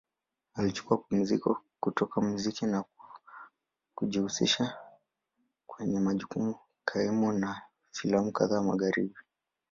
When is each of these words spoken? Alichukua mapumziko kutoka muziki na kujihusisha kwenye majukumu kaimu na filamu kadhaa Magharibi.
Alichukua 0.53 0.97
mapumziko 0.97 1.61
kutoka 1.79 2.21
muziki 2.21 2.65
na 2.65 2.83
kujihusisha 3.95 4.77
kwenye 5.67 5.99
majukumu 5.99 6.55
kaimu 6.85 7.31
na 7.33 7.61
filamu 7.91 8.31
kadhaa 8.31 8.61
Magharibi. 8.61 9.15